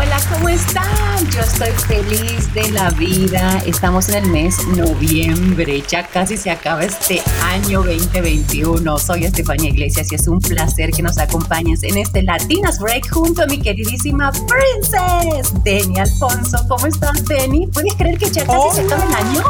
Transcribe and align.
Hola, 0.00 0.18
¿cómo 0.32 0.48
están? 0.48 1.30
Yo 1.30 1.40
estoy 1.42 1.72
feliz 1.86 2.54
de 2.54 2.70
la 2.70 2.88
vida. 2.88 3.62
Estamos 3.66 4.08
en 4.08 4.24
el 4.24 4.30
mes 4.30 4.66
noviembre. 4.68 5.82
Ya 5.86 6.06
casi 6.06 6.38
se 6.38 6.50
acaba 6.50 6.84
este 6.84 7.20
año 7.44 7.82
2021. 7.82 8.98
Soy 8.98 9.26
Estefania 9.26 9.68
Iglesias 9.68 10.10
y 10.10 10.14
es 10.14 10.26
un 10.26 10.40
placer 10.40 10.90
que 10.92 11.02
nos 11.02 11.18
acompañes 11.18 11.82
en 11.82 11.98
este 11.98 12.22
Latinas 12.22 12.78
Break 12.78 13.10
junto 13.10 13.42
a 13.42 13.46
mi 13.46 13.60
queridísima 13.60 14.32
Princess, 14.32 15.52
Denny 15.64 15.98
Alfonso. 15.98 16.64
¿Cómo 16.66 16.86
estás, 16.86 17.22
Denny? 17.26 17.66
¿Puedes 17.66 17.94
creer 17.96 18.16
que 18.16 18.30
ya 18.30 18.46
casi 18.46 18.76
se 18.76 18.80
acaba 18.80 19.04
el 19.04 19.14
año? 19.14 19.42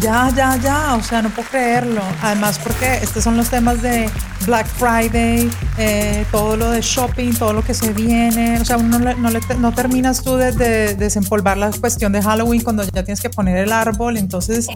Ya, 0.00 0.30
ya, 0.36 0.56
ya, 0.58 0.94
o 0.94 1.02
sea, 1.02 1.22
no 1.22 1.30
puedo 1.30 1.48
creerlo. 1.48 2.02
Además, 2.22 2.60
porque 2.62 2.98
estos 3.02 3.24
son 3.24 3.36
los 3.36 3.50
temas 3.50 3.82
de 3.82 4.08
Black 4.46 4.66
Friday, 4.66 5.50
eh, 5.78 6.24
todo 6.30 6.56
lo 6.56 6.70
de 6.70 6.80
shopping, 6.80 7.32
todo 7.34 7.52
lo 7.52 7.62
que 7.62 7.74
se 7.74 7.92
viene. 7.92 8.60
O 8.60 8.64
sea, 8.64 8.76
uno 8.76 8.98
no, 8.98 9.14
no, 9.14 9.72
terminas 9.72 10.22
tú 10.22 10.36
de, 10.36 10.52
desempolvar 10.94 11.56
la 11.56 11.70
cuestión 11.70 12.12
de 12.12 12.22
Halloween 12.22 12.62
cuando 12.62 12.82
ya 12.84 13.02
tienes 13.04 13.20
que 13.20 13.30
poner 13.30 13.56
el 13.58 13.72
árbol, 13.72 14.16
entonces 14.16 14.68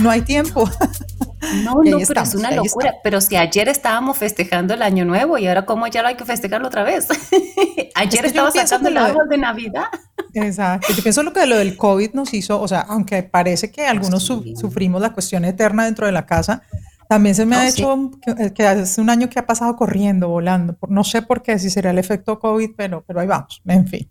no 0.00 0.10
hay 0.10 0.22
tiempo. 0.22 0.68
No, 1.62 1.74
no, 1.84 1.98
pero 2.08 2.22
es 2.22 2.34
una 2.34 2.50
locura. 2.50 2.94
Pero 3.02 3.20
si 3.20 3.36
ayer 3.36 3.68
estábamos 3.68 4.16
festejando 4.16 4.74
el 4.74 4.82
año 4.82 5.04
nuevo 5.04 5.36
y 5.38 5.46
ahora 5.46 5.66
como 5.66 5.86
ya 5.86 6.02
lo 6.02 6.08
hay 6.08 6.16
que 6.16 6.24
festejarlo 6.24 6.68
otra 6.68 6.84
vez. 6.84 7.08
ayer 7.94 8.26
estaba 8.26 8.50
sacando 8.50 8.88
el 8.88 8.96
árbol 8.96 9.28
de 9.28 9.38
Navidad. 9.38 9.84
Exacto. 10.34 10.92
Yo 10.92 11.02
pienso 11.02 11.22
lo 11.22 11.32
que 11.32 11.46
lo 11.46 11.56
del 11.56 11.76
COVID 11.76 12.12
nos 12.14 12.34
hizo, 12.34 12.60
o 12.60 12.66
sea, 12.66 12.80
aunque 12.80 13.22
parece 13.22 13.70
que 13.70 13.86
algunos 13.86 14.24
sufrimos 14.24 15.00
la 15.00 15.12
cuestión 15.12 15.44
eterna 15.44 15.84
dentro 15.84 16.06
de 16.06 16.12
la 16.12 16.26
casa, 16.26 16.62
también 17.08 17.34
se 17.34 17.46
me 17.46 17.56
ha 17.56 17.68
hecho 17.68 18.10
que, 18.54 18.66
hace 18.66 19.00
un 19.00 19.10
año 19.10 19.28
que 19.28 19.38
ha 19.38 19.46
pasado 19.46 19.76
corriendo, 19.76 20.28
volando. 20.28 20.76
No 20.88 21.04
sé 21.04 21.22
por 21.22 21.42
qué, 21.42 21.58
si 21.58 21.70
sería 21.70 21.90
el 21.90 21.98
efecto 21.98 22.38
COVID, 22.38 22.70
pero, 22.76 23.04
pero 23.06 23.20
ahí 23.20 23.26
vamos, 23.26 23.62
en 23.66 23.86
fin. 23.86 24.10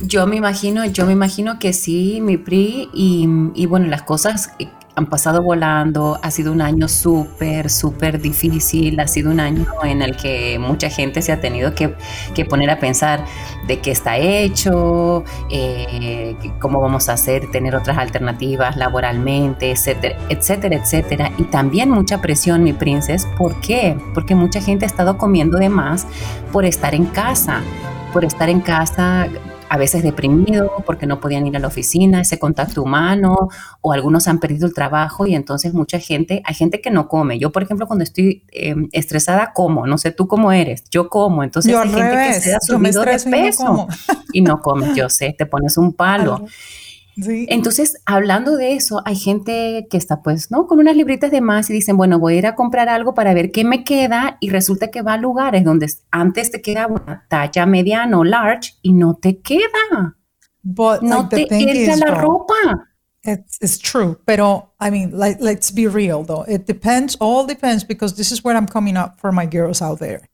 Yo 0.00 0.26
me 0.26 0.36
imagino, 0.36 0.84
yo 0.84 1.04
me 1.06 1.12
imagino 1.12 1.58
que 1.58 1.72
sí, 1.72 2.20
mi 2.20 2.36
PRI, 2.36 2.88
y, 2.92 3.66
bueno, 3.66 3.86
las 3.86 4.02
cosas 4.02 4.52
han 4.94 5.06
pasado 5.06 5.42
volando, 5.42 6.18
ha 6.22 6.30
sido 6.30 6.52
un 6.52 6.62
año 6.62 6.86
súper, 6.86 7.68
súper 7.68 8.20
difícil, 8.20 8.98
ha 9.00 9.08
sido 9.08 9.30
un 9.30 9.40
año 9.40 9.66
en 9.84 10.02
el 10.02 10.16
que 10.16 10.58
mucha 10.58 10.88
gente 10.90 11.20
se 11.22 11.32
ha 11.32 11.40
tenido 11.40 11.74
que, 11.74 11.94
poner 12.44 12.70
a 12.70 12.78
pensar 12.78 13.24
de 13.66 13.80
qué 13.80 13.90
está 13.90 14.16
hecho, 14.16 15.24
eh, 15.50 16.36
cómo 16.60 16.80
vamos 16.80 17.08
a 17.08 17.14
hacer, 17.14 17.50
tener 17.50 17.74
otras 17.74 17.98
alternativas 17.98 18.76
laboralmente, 18.76 19.70
etcétera, 19.70 20.16
etcétera, 20.28 20.76
etcétera. 20.76 21.32
Y 21.36 21.44
también 21.44 21.90
mucha 21.90 22.22
presión, 22.22 22.62
mi 22.62 22.72
princesa, 22.72 23.28
¿por 23.36 23.60
qué? 23.60 23.98
Porque 24.14 24.34
mucha 24.34 24.60
gente 24.60 24.84
ha 24.84 24.88
estado 24.88 25.18
comiendo 25.18 25.58
de 25.58 25.68
más 25.68 26.06
por 26.52 26.64
estar 26.64 26.94
en 26.94 27.06
casa, 27.06 27.60
por 28.12 28.24
estar 28.24 28.48
en 28.48 28.60
casa 28.60 29.28
a 29.68 29.78
veces 29.78 30.02
deprimido 30.02 30.82
porque 30.84 31.06
no 31.06 31.20
podían 31.20 31.46
ir 31.46 31.56
a 31.56 31.60
la 31.60 31.66
oficina, 31.68 32.20
ese 32.20 32.38
contacto 32.38 32.82
humano, 32.82 33.48
o 33.80 33.92
algunos 33.92 34.28
han 34.28 34.38
perdido 34.38 34.66
el 34.66 34.74
trabajo 34.74 35.26
y 35.26 35.34
entonces 35.34 35.74
mucha 35.74 35.98
gente, 35.98 36.42
hay 36.44 36.54
gente 36.54 36.80
que 36.80 36.90
no 36.90 37.08
come. 37.08 37.38
Yo, 37.38 37.52
por 37.52 37.62
ejemplo, 37.62 37.86
cuando 37.86 38.04
estoy 38.04 38.44
em, 38.52 38.88
estresada, 38.92 39.52
como, 39.52 39.86
no 39.86 39.98
sé 39.98 40.10
tú 40.10 40.28
cómo 40.28 40.52
eres, 40.52 40.84
yo 40.90 41.08
como, 41.08 41.42
entonces 41.42 41.74
hay 41.74 41.88
gente 41.88 42.16
que 42.28 42.40
se 42.40 42.54
ha 42.54 42.60
subido 42.60 43.04
de 43.04 43.18
peso 43.18 43.88
y 44.32 44.40
no, 44.40 44.60
come, 44.60 44.94
yo 44.94 45.08
sé, 45.08 45.34
te 45.36 45.46
pones 45.46 45.76
un 45.76 45.92
palo. 45.92 46.44
Entonces, 47.16 48.02
hablando 48.04 48.56
de 48.56 48.74
eso, 48.74 49.00
hay 49.06 49.16
gente 49.16 49.86
que 49.90 49.96
está 49.96 50.22
pues, 50.22 50.50
¿no? 50.50 50.66
Con 50.66 50.78
unas 50.78 50.96
libritas 50.96 51.30
de 51.30 51.40
más 51.40 51.70
y 51.70 51.72
dicen, 51.72 51.96
bueno, 51.96 52.18
voy 52.18 52.34
a 52.34 52.38
ir 52.38 52.46
a 52.46 52.54
comprar 52.54 52.88
algo 52.88 53.14
para 53.14 53.32
ver 53.32 53.52
qué 53.52 53.64
me 53.64 53.84
queda 53.84 54.36
y 54.40 54.50
resulta 54.50 54.90
que 54.90 55.02
va 55.02 55.14
a 55.14 55.16
lugares 55.16 55.64
donde 55.64 55.90
antes 56.10 56.50
te 56.50 56.60
queda 56.60 56.86
una 56.86 57.26
talla 57.28 57.64
mediana 57.64 58.18
o 58.18 58.24
large 58.24 58.74
y 58.82 58.92
no 58.92 59.14
te 59.14 59.40
queda. 59.40 60.16
no 60.62 61.28
te 61.28 61.46
queda 61.46 61.96
la 61.96 62.14
ropa. 62.14 62.54
It's, 63.22 63.58
it's, 63.60 63.78
true, 63.78 64.16
pero 64.24 64.74
I 64.80 64.90
mean, 64.90 65.10
like, 65.18 65.40
let's 65.40 65.72
be 65.72 65.88
real 65.88 66.22
though. 66.22 66.44
It 66.46 66.66
depends, 66.66 67.16
all 67.18 67.44
depends, 67.44 67.82
because 67.82 68.14
this 68.14 68.30
is 68.30 68.44
where 68.44 68.56
I'm 68.56 68.68
coming 68.68 68.96
up 68.96 69.18
for 69.18 69.32
my 69.32 69.46
girls 69.46 69.82
out 69.82 69.98
there 69.98 70.28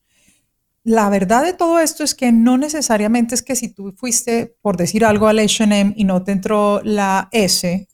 la 0.85 1.09
verdad 1.09 1.45
de 1.45 1.53
todo 1.53 1.79
esto 1.79 2.03
es 2.03 2.15
que 2.15 2.33
no 2.33 2.59
necesariamente 2.59 3.35
es 3.35 3.43
que 3.43 3.55
si 3.55 3.69
tú 3.69 3.93
fuiste, 3.97 4.57
por 4.63 4.77
decir 4.77 5.05
algo, 5.05 5.29
al 5.29 5.39
HM 5.39 5.95
y 5.97 6.05
no 6.05 6.25
te 6.25 6.33
entró 6.33 6.81
la 6.83 7.29
S, 7.31 7.89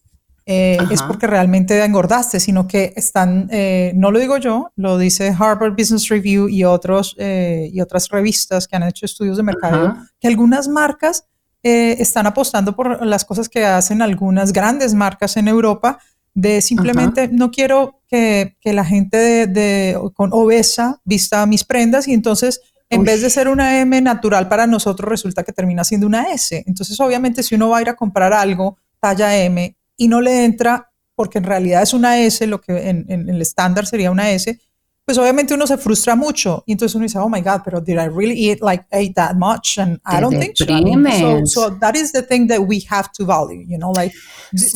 eh, 0.50 0.78
es 0.90 1.02
porque 1.02 1.26
realmente 1.26 1.84
engordaste, 1.84 2.40
sino 2.40 2.66
que 2.66 2.94
están, 2.96 3.48
eh, 3.52 3.92
no 3.94 4.10
lo 4.10 4.18
digo 4.18 4.38
yo, 4.38 4.72
lo 4.76 4.96
dice 4.96 5.34
Harvard 5.38 5.74
Business 5.76 6.08
Review 6.08 6.48
y, 6.48 6.64
otros, 6.64 7.14
eh, 7.18 7.68
y 7.70 7.82
otras 7.82 8.08
revistas 8.08 8.66
que 8.66 8.76
han 8.76 8.84
hecho 8.84 9.04
estudios 9.04 9.36
de 9.36 9.42
mercado, 9.42 9.94
que 10.18 10.28
algunas 10.28 10.66
marcas 10.66 11.26
están 11.62 12.26
apostando 12.26 12.74
por 12.74 13.04
las 13.04 13.26
cosas 13.26 13.50
que 13.50 13.62
hacen 13.66 14.00
algunas 14.00 14.54
grandes 14.54 14.94
marcas 14.94 15.36
en 15.36 15.48
Europa, 15.48 15.98
de 16.32 16.62
simplemente 16.62 17.28
no 17.28 17.50
quiero 17.50 18.00
que, 18.08 18.56
que 18.62 18.72
la 18.72 18.86
gente 18.86 19.46
de, 19.46 20.00
con 20.14 20.30
obesa 20.32 21.02
vista 21.04 21.44
mis 21.44 21.64
prendas 21.64 22.08
y 22.08 22.14
entonces 22.14 22.62
en 22.90 23.04
vez 23.04 23.20
de 23.20 23.30
ser 23.30 23.48
una 23.48 23.80
M 23.80 24.00
natural 24.00 24.48
para 24.48 24.66
nosotros, 24.66 25.08
resulta 25.08 25.42
que 25.42 25.52
termina 25.52 25.84
siendo 25.84 26.06
una 26.06 26.32
S. 26.32 26.64
Entonces, 26.66 26.98
obviamente, 27.00 27.42
si 27.42 27.54
uno 27.54 27.68
va 27.68 27.78
a 27.78 27.82
ir 27.82 27.88
a 27.88 27.96
comprar 27.96 28.32
algo 28.32 28.78
talla 29.00 29.36
M 29.36 29.76
y 29.96 30.08
no 30.08 30.20
le 30.20 30.44
entra, 30.44 30.90
porque 31.14 31.38
en 31.38 31.44
realidad 31.44 31.82
es 31.82 31.92
una 31.92 32.18
S, 32.20 32.46
lo 32.46 32.60
que 32.60 32.88
en, 32.88 33.06
el 33.08 33.42
estándar 33.42 33.86
sería 33.86 34.10
una 34.10 34.30
S, 34.30 34.58
pues 35.04 35.16
obviamente 35.18 35.54
uno 35.54 35.66
se 35.66 35.78
frustra 35.78 36.14
mucho. 36.14 36.62
Y 36.66 36.72
entonces 36.72 36.94
uno 36.94 37.04
dice, 37.04 37.18
oh 37.18 37.28
my 37.28 37.40
God, 37.40 37.62
pero 37.64 37.80
did 37.80 37.94
I 37.94 38.08
really 38.08 38.50
eat 38.50 38.60
like 38.60 38.84
ate 38.90 39.14
that 39.14 39.34
much? 39.36 39.78
And 39.78 39.98
I 40.04 40.20
don't 40.20 40.38
think 40.38 40.56
so. 40.56 40.66
so. 40.66 41.46
so. 41.46 41.78
that 41.80 41.96
is 41.96 42.12
the 42.12 42.22
thing 42.22 42.46
that 42.48 42.60
we 42.60 42.84
have 42.90 43.10
to 43.12 43.24
value, 43.24 43.64
you 43.66 43.78
know, 43.78 43.90
like 43.90 44.14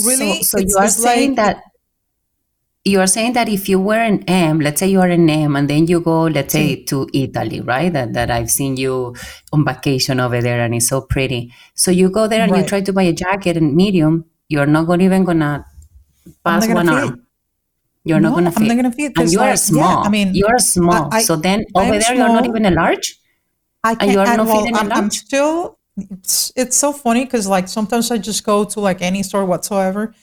really. 0.05 0.43
So, 0.43 0.59
you 0.59 0.77
are 0.79 0.89
saying 0.89 1.35
that 1.37 1.59
you 2.85 3.01
are 3.01 3.07
saying 3.07 3.35
that 3.35 3.49
if 3.49 3.69
you 3.69 3.79
were 3.79 3.99
an 3.99 4.25
M, 4.25 4.59
let's 4.59 4.81
say 4.81 4.89
you 4.89 5.01
are 5.01 5.09
an 5.09 5.31
M, 5.31 5.55
and 5.55 5.71
then 5.71 5.87
you 5.87 6.01
go, 6.01 6.25
let's 6.25 6.53
say, 6.53 6.83
to 6.85 7.09
Italy, 7.15 7.61
right? 7.61 7.93
That, 7.93 8.13
that 8.15 8.31
I've 8.31 8.51
seen 8.51 8.77
you 8.77 9.15
on 9.53 9.65
vacation 9.65 10.19
over 10.19 10.41
there, 10.43 10.61
and 10.61 10.75
it's 10.75 10.89
so 10.89 11.01
pretty. 11.01 11.53
So 11.75 11.91
you 11.93 12.11
go 12.11 12.27
there 12.27 12.43
and 12.43 12.51
right. 12.51 12.63
you 12.63 12.67
try 12.67 12.81
to 12.81 12.93
buy 12.93 13.05
a 13.05 13.13
jacket 13.13 13.57
in 13.57 13.77
medium. 13.77 14.25
You're 14.49 14.67
not 14.67 14.87
gonna, 14.87 15.05
even 15.05 15.25
gonna 15.25 15.65
pass 16.45 16.67
gonna 16.67 16.75
one 16.75 16.87
fit. 16.87 16.95
arm. 16.95 17.27
You're 18.05 18.21
no, 18.21 18.31
not 18.31 18.35
gonna 18.35 18.51
fit. 18.51 18.61
I'm 18.63 18.69
not 18.69 18.77
gonna 18.77 18.93
fit. 18.93 19.13
And 19.17 19.33
you 19.33 19.41
are 19.41 19.57
small. 19.57 20.03
Yeah, 20.03 20.09
I 20.09 20.09
mean, 20.09 20.35
you 20.35 20.47
are 20.47 20.59
small. 20.59 21.09
I, 21.13 21.23
so 21.23 21.37
then 21.37 21.65
over 21.77 21.93
there, 21.93 22.01
small. 22.01 22.17
you're 22.17 22.29
not 22.29 22.47
even 22.47 22.67
a 22.67 22.73
large. 22.73 23.17
I 23.85 23.95
can't. 23.95 24.03
And 24.03 24.13
you 24.13 24.19
are 24.19 24.37
not 24.37 24.47
well, 24.47 24.67
I'm, 24.75 24.93
I'm 24.93 25.11
still. 25.11 25.79
It's, 25.97 26.51
it's 26.57 26.77
so 26.77 26.93
funny 26.93 27.27
because 27.27 27.47
like 27.47 27.69
sometimes 27.69 28.11
I 28.11 28.19
just 28.19 28.45
go 28.45 28.65
to 28.65 28.81
like 28.81 29.03
any 29.03 29.23
store 29.23 29.45
whatsoever 29.45 30.15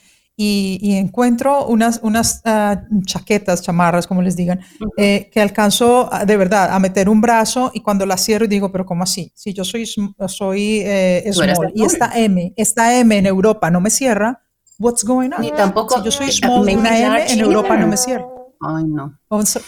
y, 0.42 0.96
encuentro 0.96 1.66
unas, 1.66 2.00
unas 2.02 2.40
ah, 2.46 2.82
chaquetas, 3.04 3.60
chamarras, 3.62 4.06
como 4.06 4.22
les 4.22 4.36
digan, 4.36 4.60
eh, 4.96 5.28
que 5.30 5.38
alcanzo 5.38 6.08
de 6.26 6.36
verdad 6.38 6.72
a 6.72 6.78
meter 6.78 7.10
un 7.10 7.20
brazo 7.20 7.70
y 7.74 7.80
cuando 7.80 8.06
las 8.06 8.24
cierro 8.24 8.46
digo, 8.46 8.72
pero 8.72 8.86
¿cómo 8.86 9.02
así? 9.02 9.32
Si 9.34 9.52
yo 9.52 9.64
soy, 9.64 9.84
soy 9.84 10.80
eh, 10.82 11.30
small 11.30 11.72
y 11.74 11.84
esta 11.84 12.18
M, 12.18 12.54
esta 12.56 12.98
M 12.98 13.18
en 13.18 13.26
Europa 13.26 13.70
no 13.70 13.82
me 13.82 13.90
cierra, 13.90 14.42
what's 14.78 15.04
going 15.04 15.30
on? 15.30 15.42
Ni 15.42 15.52
tampoco. 15.52 15.98
Si 15.98 16.04
yo 16.04 16.10
soy 16.10 16.32
small 16.32 16.68
y 16.70 16.74
una 16.74 16.98
M 16.98 17.32
en 17.32 17.40
Europa 17.40 17.76
no 17.76 17.86
me 17.86 17.98
cierra. 17.98 18.26
Ay, 18.62 18.84
no. 18.86 19.18
Entonces, 19.30 19.62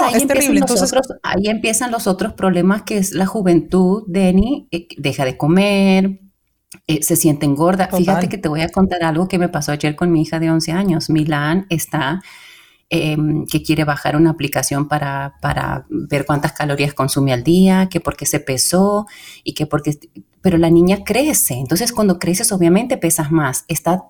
ahí, 0.00 0.20
empiezan 0.20 0.56
Entonces, 0.56 0.88
otros, 0.88 1.08
ahí 1.22 1.46
empiezan 1.46 1.90
los 1.90 2.06
otros 2.06 2.32
problemas 2.32 2.82
que 2.82 2.96
es 2.98 3.12
la 3.12 3.26
juventud, 3.26 4.04
Denny, 4.06 4.66
eh, 4.70 4.86
deja 4.96 5.24
de 5.26 5.36
comer, 5.36 6.20
eh, 6.86 7.02
se 7.02 7.16
sienten 7.16 7.54
gorda. 7.54 7.88
Fíjate 7.88 8.28
que 8.28 8.38
te 8.38 8.48
voy 8.48 8.60
a 8.60 8.68
contar 8.68 9.02
algo 9.04 9.28
que 9.28 9.38
me 9.38 9.48
pasó 9.48 9.72
ayer 9.72 9.96
con 9.96 10.12
mi 10.12 10.22
hija 10.22 10.38
de 10.38 10.50
11 10.50 10.72
años. 10.72 11.10
Milán 11.10 11.66
está 11.70 12.22
em, 12.90 13.46
que 13.46 13.62
quiere 13.62 13.84
bajar 13.84 14.16
una 14.16 14.30
aplicación 14.30 14.88
para, 14.88 15.34
para, 15.40 15.86
ver 15.88 16.26
cuántas 16.26 16.52
calorías 16.52 16.94
consume 16.94 17.32
al 17.32 17.42
día, 17.42 17.88
que 17.88 18.00
porque 18.00 18.26
se 18.26 18.40
pesó 18.40 19.06
y 19.42 19.54
que 19.54 19.66
porque... 19.66 19.98
Pero 20.40 20.58
la 20.58 20.68
niña 20.68 21.04
crece, 21.04 21.54
entonces 21.54 21.90
cuando 21.92 22.18
creces 22.18 22.52
obviamente 22.52 22.98
pesas 22.98 23.32
más. 23.32 23.64
Está, 23.66 24.04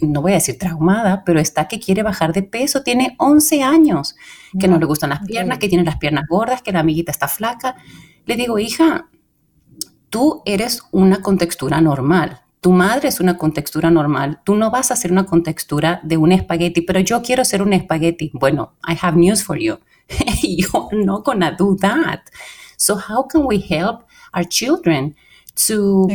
no 0.00 0.22
voy 0.22 0.32
a 0.32 0.36
decir 0.36 0.56
traumada, 0.58 1.22
pero 1.24 1.38
está 1.38 1.68
que 1.68 1.78
quiere 1.78 2.02
bajar 2.02 2.32
de 2.32 2.42
peso, 2.42 2.82
tiene 2.82 3.14
11 3.18 3.62
años, 3.62 4.16
que 4.58 4.68
no, 4.68 4.78
le 4.78 4.86
gustan 4.86 5.10
las 5.10 5.20
piernas, 5.26 5.58
que 5.58 5.68
tiene 5.68 5.84
las 5.84 5.98
piernas 5.98 6.24
gordas, 6.28 6.62
que 6.62 6.72
la 6.72 6.80
amiguita 6.80 7.12
está 7.12 7.28
flaca. 7.28 7.76
Le 8.24 8.36
digo, 8.36 8.58
hija, 8.58 9.10
tú 10.16 10.40
eres 10.46 10.80
una 10.92 11.20
contextura 11.20 11.78
normal. 11.82 12.40
Tu 12.62 12.72
madre 12.72 13.08
es 13.08 13.20
una 13.20 13.36
contextura 13.36 13.90
normal. 13.90 14.40
Tú 14.46 14.54
no 14.54 14.70
vas 14.70 14.90
a 14.90 14.96
ser 14.96 15.12
una 15.12 15.26
contextura 15.26 16.00
de 16.04 16.16
un 16.16 16.32
espagueti, 16.32 16.80
pero 16.80 17.00
yo 17.00 17.20
quiero 17.20 17.44
ser 17.44 17.60
un 17.60 17.74
espagueti. 17.74 18.30
Bueno, 18.32 18.72
I 18.88 18.96
have 18.98 19.18
news 19.18 19.44
for 19.44 19.58
you. 19.58 19.76
You're 20.42 21.04
not 21.04 21.22
gonna 21.22 21.54
do 21.54 21.76
that. 21.82 22.20
So 22.78 22.96
how 22.96 23.28
can 23.28 23.44
we 23.44 23.58
help 23.58 24.06
our 24.32 24.48
children 24.48 25.14
to 25.68 26.06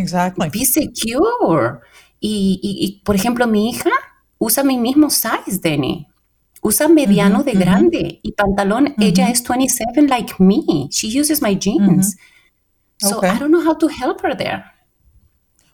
be 0.51 0.65
secure? 0.65 1.81
Y, 2.19 3.03
por 3.05 3.15
ejemplo, 3.15 3.45
mi 3.45 3.69
hija 3.69 3.91
usa 4.39 4.63
mi 4.63 4.79
mismo 4.79 5.11
size, 5.11 5.59
Denny. 5.61 6.07
Usa 6.63 6.87
mediano 6.87 7.43
de 7.43 7.53
grande 7.53 8.19
y 8.23 8.31
pantalón. 8.31 8.95
Ella 8.97 9.29
es 9.29 9.43
27 9.43 10.07
like 10.07 10.33
me. 10.39 10.87
She 10.89 11.19
uses 11.19 11.39
my 11.39 11.55
jeans. 11.55 12.17
So 13.01 13.19
I 13.23 13.39
don't 13.39 13.51
know 13.51 13.65
how 13.65 13.75
to 13.77 13.87
help 13.87 14.21
her 14.23 14.35
there. 14.35 14.63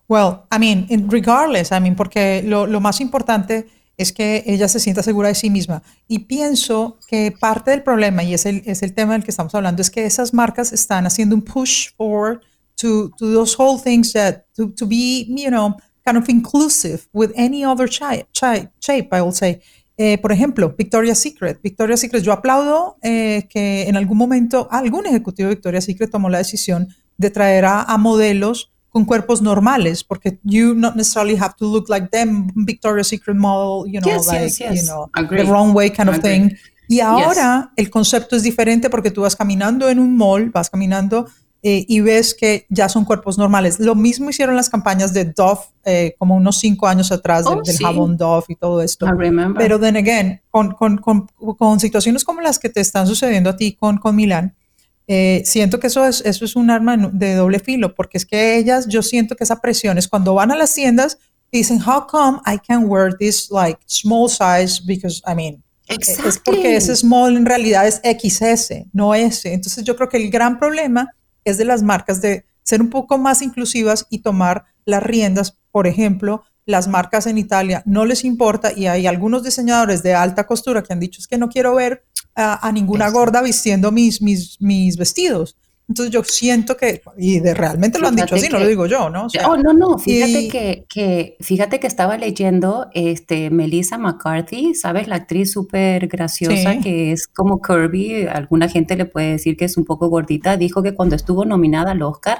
Well, 0.07 0.47
I 0.49 0.57
mean, 0.57 0.87
regardless, 1.09 1.71
I 1.71 1.79
mean, 1.81 1.95
porque 1.95 2.41
lo, 2.45 2.65
lo 2.65 2.79
más 2.79 3.01
importante 3.01 3.67
es 3.97 4.13
que 4.13 4.43
ella 4.45 4.67
se 4.67 4.79
sienta 4.79 5.03
segura 5.03 5.27
de 5.27 5.35
sí 5.35 5.49
misma. 5.49 5.81
Y 6.07 6.19
pienso 6.19 6.97
que 7.07 7.31
parte 7.31 7.71
del 7.71 7.83
problema, 7.83 8.23
y 8.23 8.33
es 8.33 8.45
el, 8.45 8.61
es 8.65 8.83
el 8.83 8.93
tema 8.93 9.13
del 9.13 9.23
que 9.23 9.31
estamos 9.31 9.53
hablando, 9.55 9.81
es 9.81 9.89
que 9.89 10.05
esas 10.05 10.33
marcas 10.33 10.71
están 10.71 11.05
haciendo 11.05 11.35
un 11.35 11.41
push 11.41 11.89
forward 11.97 12.41
to, 12.75 13.09
to 13.17 13.31
those 13.33 13.55
whole 13.57 13.81
things 13.81 14.13
that, 14.13 14.45
to, 14.55 14.71
to 14.71 14.85
be, 14.85 15.25
you 15.27 15.49
know, 15.49 15.75
kind 16.05 16.17
of 16.17 16.29
inclusive 16.29 17.07
with 17.11 17.31
any 17.35 17.65
other 17.65 17.89
shape, 17.89 18.27
shape 18.31 19.09
I 19.11 19.21
will 19.21 19.33
say. 19.33 19.59
Eh, 19.99 20.19
por 20.19 20.31
ejemplo, 20.31 20.75
Victoria's 20.77 21.17
Secret. 21.17 21.59
Victoria's 21.63 21.99
Secret, 21.99 22.21
yo 22.21 22.31
aplaudo 22.31 22.97
eh, 23.01 23.47
que 23.49 23.89
en 23.89 23.97
algún 23.97 24.17
momento 24.17 24.67
algún 24.69 25.07
ejecutivo 25.07 25.49
de 25.49 25.55
Victoria's 25.55 25.85
Secret 25.85 26.11
tomó 26.11 26.29
la 26.29 26.37
decisión 26.37 26.87
de 27.17 27.29
traer 27.29 27.65
a, 27.65 27.83
a 27.83 27.97
modelos 27.97 28.71
con 28.89 29.05
cuerpos 29.05 29.41
normales, 29.41 30.03
porque 30.03 30.39
you 30.43 30.73
not 30.73 30.95
necessarily 30.95 31.35
have 31.35 31.53
to 31.57 31.65
look 31.65 31.89
like 31.89 32.07
them 32.09 32.47
Victoria's 32.55 33.07
Secret 33.07 33.37
model, 33.37 33.91
you 33.91 33.99
know, 34.01 34.21
like, 34.25 34.53
you 34.73 34.83
know, 34.83 35.09
the 35.29 35.43
wrong 35.43 35.75
way 35.75 35.91
kind 35.91 36.09
of 36.09 36.19
thing. 36.19 36.51
Y 36.87 37.01
ahora 37.01 37.71
el 37.75 37.89
concepto 37.89 38.35
es 38.35 38.43
diferente 38.43 38.89
porque 38.89 39.11
tú 39.11 39.21
vas 39.21 39.35
caminando 39.35 39.89
en 39.89 39.99
un 39.99 40.15
mall, 40.15 40.49
vas 40.51 40.69
caminando 40.69 41.27
eh, 41.61 41.85
y 41.87 41.99
ves 41.99 42.33
que 42.33 42.65
ya 42.69 42.87
son 42.87 43.03
cuerpos 43.03 43.37
normales. 43.37 43.79
Lo 43.79 43.93
mismo 43.93 44.29
hicieron 44.29 44.55
las 44.55 44.69
campañas 44.69 45.13
de 45.13 45.25
Dove 45.25 45.61
eh, 45.83 46.15
como 46.17 46.35
unos 46.35 46.59
cinco 46.59 46.87
años 46.87 47.11
atrás 47.11 47.45
del, 47.45 47.59
oh, 47.59 47.63
jabón 47.79 48.15
Dove 48.15 48.45
y 48.49 48.55
todo 48.55 48.81
esto. 48.81 49.05
Pero 49.57 49.79
then 49.79 49.97
again, 49.97 50.41
con, 50.49 50.71
con, 50.71 50.97
con, 50.97 51.27
con, 51.57 51.79
situaciones 51.79 52.23
como 52.23 52.41
las 52.41 52.57
que 52.57 52.69
te 52.69 52.79
están 52.79 53.05
sucediendo 53.05 53.49
a 53.49 53.57
ti 53.57 53.73
con, 53.73 53.97
con 53.97 54.15
Milán, 54.15 54.55
eh, 55.07 55.41
siento 55.45 55.79
que 55.79 55.87
eso 55.87 56.05
es, 56.05 56.21
eso 56.21 56.43
es 56.43 56.55
un 56.55 56.69
arma 56.69 56.97
de 56.97 57.35
doble 57.35 57.59
filo, 57.59 57.95
porque 57.95 58.17
es 58.17 58.25
que 58.25 58.57
ellas, 58.57 58.87
yo 58.87 59.01
siento 59.01 59.35
que 59.35 59.45
esa 59.45 59.61
presión 59.61 59.97
es 59.97 60.07
cuando 60.07 60.33
van 60.33 60.51
a 60.51 60.55
las 60.55 60.73
tiendas, 60.73 61.17
dicen, 61.51 61.81
how 61.81 62.05
come 62.07 62.39
I 62.45 62.59
can 62.59 62.85
wear 62.85 63.15
this 63.17 63.49
like 63.49 63.79
small 63.85 64.29
size? 64.29 64.81
Because, 64.85 65.21
I 65.25 65.33
mean, 65.33 65.63
es 65.87 66.39
porque 66.43 66.75
ese 66.75 66.95
small 66.95 67.37
en 67.37 67.45
realidad 67.45 67.87
es 67.87 68.01
XS, 68.03 68.87
no 68.91 69.15
S. 69.15 69.51
Entonces 69.51 69.83
yo 69.85 69.95
creo 69.95 70.09
que 70.09 70.17
el 70.17 70.29
gran 70.29 70.59
problema 70.59 71.13
es 71.45 71.57
de 71.57 71.65
las 71.65 71.81
marcas 71.81 72.21
de 72.21 72.45
ser 72.63 72.81
un 72.81 72.89
poco 72.89 73.17
más 73.17 73.41
inclusivas 73.41 74.05
y 74.09 74.19
tomar 74.19 74.65
las 74.83 75.01
riendas. 75.01 75.57
Por 75.71 75.87
ejemplo, 75.87 76.43
las 76.67 76.87
marcas 76.87 77.25
en 77.27 77.37
Italia 77.37 77.81
no 77.85 78.05
les 78.05 78.23
importa 78.23 78.71
y 78.75 78.87
hay 78.87 79.07
algunos 79.07 79.43
diseñadores 79.43 80.03
de 80.03 80.13
alta 80.13 80.45
costura 80.45 80.83
que 80.83 80.93
han 80.93 80.99
dicho 80.99 81.19
es 81.19 81.27
que 81.27 81.37
no 81.37 81.49
quiero 81.49 81.73
ver 81.73 82.03
a, 82.35 82.71
ninguna 82.71 83.09
gorda 83.09 83.41
vistiendo 83.41 83.91
mis, 83.91 84.21
mis, 84.21 84.61
mis 84.61 84.95
vestidos. 84.95 85.57
Entonces 85.89 86.13
yo 86.13 86.21
siento 86.23 86.75
que, 86.75 87.01
y 87.17 87.39
de, 87.39 87.53
realmente 87.53 87.97
lo 87.97 88.09
han 88.09 88.15
dicho 88.17 88.35
así, 88.35 88.49
no 88.49 88.59
lo 88.59 88.67
digo 88.67 88.85
yo, 88.85 89.09
¿no? 89.09 89.27
oh, 89.47 89.57
no, 89.57 89.71
no, 89.71 89.97
fíjate 89.97 90.49
que, 90.49 90.85
que, 90.89 91.37
fíjate 91.39 91.79
que 91.79 91.87
estaba 91.87 92.17
leyendo 92.17 92.87
este, 92.93 93.49
Melissa 93.49 93.97
McCarthy, 93.97 94.75
¿sabes? 94.75 95.07
La 95.07 95.15
actriz 95.15 95.53
súper 95.53 96.07
graciosa 96.07 96.79
que 96.79 97.13
es 97.13 97.27
como 97.27 97.61
Kirby, 97.61 98.27
alguna 98.27 98.67
gente 98.67 98.97
le 98.97 99.05
puede 99.05 99.31
decir 99.31 99.55
que 99.55 99.63
es 99.63 99.77
un 99.77 99.85
poco 99.85 100.09
gordita, 100.09 100.57
dijo 100.57 100.83
que 100.83 100.93
cuando 100.93 101.15
estuvo 101.15 101.45
nominada 101.45 101.91
al 101.91 102.01
Oscar, 102.01 102.39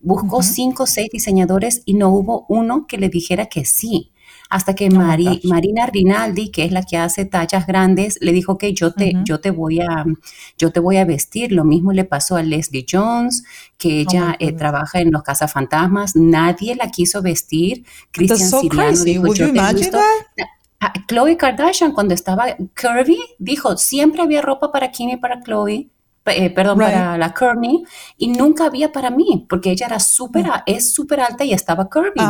buscó 0.00 0.42
cinco 0.42 0.84
o 0.84 0.86
seis 0.86 1.08
diseñadores 1.10 1.82
y 1.84 1.94
no 1.94 2.10
hubo 2.10 2.46
uno 2.48 2.86
que 2.86 2.98
le 2.98 3.08
dijera 3.08 3.46
que 3.46 3.64
sí. 3.64 4.12
Hasta 4.50 4.74
que 4.74 4.88
Marina 4.88 5.86
Rinaldi, 5.86 6.50
que 6.50 6.64
es 6.64 6.72
la 6.72 6.82
que 6.82 6.96
hace 6.96 7.26
tallas 7.26 7.66
grandes, 7.66 8.18
le 8.22 8.32
dijo 8.32 8.56
que 8.56 8.72
yo 8.72 8.92
te, 8.92 9.12
yo 9.24 9.40
te 9.40 9.50
voy 9.50 9.80
a, 9.80 10.06
yo 10.56 10.72
te 10.72 10.80
voy 10.80 10.96
a 10.96 11.04
vestir. 11.04 11.52
Lo 11.52 11.64
mismo 11.64 11.92
le 11.92 12.04
pasó 12.04 12.36
a 12.36 12.42
Leslie 12.42 12.86
Jones, 12.90 13.44
que 13.76 14.06
oh 14.06 14.10
ella 14.10 14.36
eh, 14.38 14.52
trabaja 14.52 15.00
en 15.00 15.12
los 15.12 15.22
cazafantasmas. 15.22 16.16
Nadie 16.16 16.76
la 16.76 16.90
quiso 16.90 17.20
vestir. 17.20 17.84
Cristian 18.10 18.48
so 18.48 18.60
Siriano 18.60 19.04
dijo, 19.04 19.34
yo 19.34 19.52
Chloe 21.08 21.36
Kardashian, 21.36 21.92
cuando 21.92 22.14
estaba 22.14 22.56
curvy, 22.80 23.18
dijo, 23.38 23.76
siempre 23.76 24.22
había 24.22 24.42
ropa 24.42 24.70
para 24.70 24.90
Kim 24.90 25.10
y 25.10 25.16
para 25.16 25.42
Chloe, 25.42 25.90
eh, 26.28 26.50
perdón, 26.50 26.78
para 26.78 27.18
la 27.18 27.34
Kourtney, 27.34 27.84
y 28.16 28.28
nunca 28.28 28.66
había 28.66 28.92
para 28.92 29.10
mí, 29.10 29.46
porque 29.48 29.70
ella 29.70 29.86
era 29.86 30.00
súper, 30.00 30.46
mm. 30.46 30.62
es 30.66 30.92
súper 30.92 31.20
alta 31.20 31.44
y 31.44 31.52
estaba 31.52 31.88
curvy. 31.88 32.20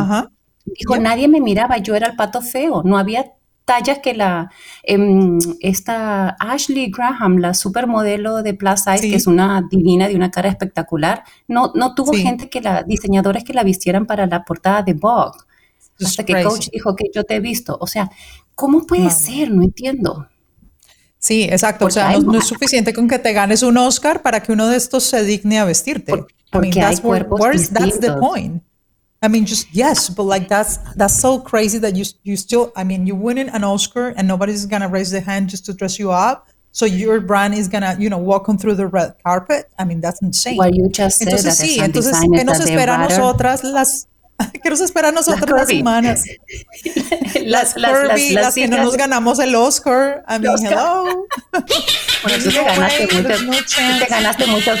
Dijo, 0.65 0.97
nadie 0.97 1.27
me 1.27 1.41
miraba, 1.41 1.77
yo 1.77 1.95
era 1.95 2.07
el 2.07 2.15
pato 2.15 2.41
feo, 2.41 2.83
no 2.83 2.97
había 2.97 3.33
tallas 3.65 3.99
que 3.99 4.15
la, 4.15 4.49
em, 4.81 5.37
esta 5.59 6.35
Ashley 6.39 6.89
Graham, 6.89 7.37
la 7.37 7.53
supermodelo 7.53 8.41
de 8.41 8.55
Plus 8.55 8.81
Size, 8.81 9.09
que 9.09 9.15
es 9.15 9.27
una 9.27 9.61
divina 9.69 10.07
de 10.07 10.15
una 10.15 10.31
cara 10.31 10.49
espectacular, 10.49 11.23
no, 11.47 11.71
no 11.75 11.93
tuvo 11.93 12.13
gente 12.13 12.49
que 12.49 12.61
la, 12.61 12.81
diseñadores 12.81 13.43
que 13.43 13.53
la 13.53 13.63
vistieran 13.63 14.07
para 14.07 14.25
la 14.25 14.43
portada 14.43 14.81
de 14.81 14.93
Vogue. 14.93 15.37
Hasta 16.03 16.23
que 16.23 16.43
Coach 16.43 16.69
dijo 16.71 16.95
que 16.95 17.05
yo 17.13 17.23
te 17.23 17.35
he 17.35 17.39
visto. 17.39 17.77
O 17.79 17.85
sea, 17.85 18.09
¿cómo 18.55 18.87
puede 18.87 19.09
ser? 19.11 19.51
No 19.51 19.61
entiendo. 19.61 20.27
Sí, 21.19 21.43
exacto. 21.43 21.85
o 21.85 21.89
sea, 21.89 22.17
no, 22.17 22.37
es 22.37 22.47
suficiente 22.47 22.93
con 22.93 23.07
que 23.07 23.19
te 23.19 23.33
ganes 23.33 23.61
un 23.61 23.77
Oscar 23.77 24.21
para 24.21 24.41
que 24.41 24.53
uno 24.53 24.67
de 24.67 24.77
estos 24.77 25.03
se 25.03 25.23
digne 25.23 25.59
a 25.59 25.65
vestirte. 25.65 26.25
porque 26.51 26.81
hay 26.81 26.97
cuerpos 26.97 27.69
that's 27.69 27.99
the 27.99 28.13
point. 28.19 28.63
I 29.21 29.27
mean, 29.27 29.45
just 29.45 29.67
yes, 29.73 30.09
but 30.09 30.23
like 30.23 30.47
that's 30.47 30.79
that's 30.95 31.19
so 31.19 31.39
crazy 31.39 31.77
that 31.79 31.95
you 31.95 32.05
you 32.23 32.37
still. 32.37 32.71
I 32.75 32.85
mean, 32.85 33.05
you 33.05 33.15
winning 33.15 33.49
an 33.49 33.63
Oscar 33.65 34.13
and 34.15 34.27
nobody's 34.27 34.65
gonna 34.65 34.87
raise 34.87 35.11
their 35.11 35.21
hand 35.21 35.49
just 35.49 35.65
to 35.65 35.73
dress 35.73 35.99
you 35.99 36.11
up. 36.11 36.47
So 36.71 36.85
your 36.85 37.19
brand 37.19 37.53
is 37.53 37.67
gonna, 37.67 37.97
you 37.99 38.09
know, 38.09 38.17
walk 38.17 38.47
on 38.47 38.57
through 38.57 38.75
the 38.75 38.87
red 38.87 39.15
carpet. 39.25 39.65
I 39.77 39.83
mean, 39.83 39.99
that's 39.99 40.21
insane. 40.21 40.55
Well, 40.55 40.73
you 40.73 40.87
just 40.87 41.17
said 41.17 41.27
entonces 41.27 41.57
that 41.57 41.65
sí, 41.65 41.79
entonces 41.79 42.15
¿qué 42.31 42.45
nos 42.45 42.59
espera 42.59 42.95
a 42.95 43.09
nosotras 43.09 43.63
las 43.63 44.07
¿Qué 44.63 44.69
nos 44.69 44.81
espera 44.81 45.09
a 45.09 45.11
nosotras 45.11 45.49
las, 45.49 45.79
humanas? 45.79 46.23
las, 47.45 47.75
las, 47.75 47.91
curvy, 47.91 48.31
las, 48.31 48.45
las 48.45 48.55
que 48.55 48.67
no 48.67 48.77
nos 48.83 48.95
ganamos 48.95 49.39
el 49.39 49.55
Oscar. 49.55 50.23
I 50.27 50.39
mean, 50.39 50.65
hello. 50.65 51.25
Bueno, 52.23 52.37
tú 52.43 52.49
te 52.49 52.63
ganaste, 52.63 53.07
muchos, 53.07 53.43
no 53.43 53.51
tú 53.57 53.99
te 53.99 54.05
ganaste 54.09 54.47
muchos. 54.47 54.79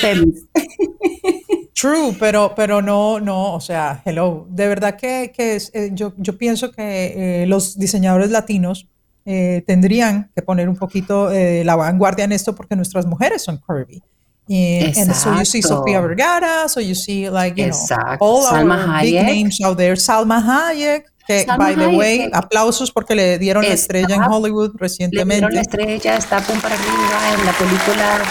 True, 1.73 2.15
pero, 2.19 2.53
pero 2.55 2.81
no, 2.81 3.19
no, 3.19 3.53
o 3.53 3.61
sea, 3.61 4.01
hello. 4.05 4.47
De 4.49 4.67
verdad 4.67 4.97
que, 4.97 5.31
que 5.35 5.55
es, 5.55 5.71
eh, 5.73 5.91
yo, 5.93 6.13
yo 6.17 6.37
pienso 6.37 6.71
que 6.71 7.43
eh, 7.43 7.45
los 7.47 7.77
diseñadores 7.77 8.31
latinos 8.31 8.87
eh, 9.25 9.63
tendrían 9.65 10.31
que 10.35 10.41
poner 10.41 10.67
un 10.69 10.75
poquito 10.75 11.29
la 11.31 11.75
vanguardia 11.75 12.25
en 12.25 12.31
esto 12.31 12.55
porque 12.55 12.75
nuestras 12.75 13.05
mujeres 13.05 13.43
son 13.43 13.57
curvy. 13.57 14.01
And, 14.49 14.97
and 14.97 15.15
so 15.15 15.31
you 15.37 15.45
see 15.45 15.61
Sofía 15.61 16.01
Vergara, 16.01 16.67
so 16.67 16.79
you 16.79 16.95
see 16.95 17.29
like, 17.29 17.55
you 17.55 17.67
know, 17.67 18.17
all 18.19 18.43
Salma 18.43 18.79
our 18.79 18.87
Hayek. 18.87 19.01
big 19.03 19.25
names 19.25 19.61
out 19.61 19.77
there. 19.77 19.95
Salma 19.95 20.41
Hayek, 20.41 21.03
que 21.27 21.45
Salma 21.45 21.57
by 21.57 21.75
the 21.75 21.85
Hayek, 21.85 21.97
way, 21.97 22.29
aplausos 22.33 22.91
porque 22.91 23.13
le 23.13 23.37
dieron 23.37 23.63
la 23.63 23.73
estrella 23.73 24.15
en 24.15 24.23
Hollywood 24.23 24.71
recientemente. 24.79 25.45
Le 25.45 25.51
dieron 25.51 25.53
la 25.53 25.61
estrella, 25.61 26.17
está 26.17 26.41
pum 26.41 26.59
para 26.59 26.73
arriba 26.73 27.39
en 27.39 27.45
la 27.45 27.53
película 27.53 28.23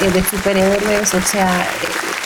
de 0.00 0.22
superhéroes, 0.22 1.12
o 1.14 1.22
sea, 1.22 1.66